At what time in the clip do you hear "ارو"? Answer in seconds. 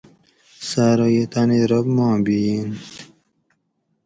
0.91-1.07